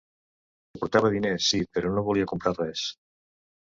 [0.75, 2.93] Que portava diners, sí, però no volia comprar res...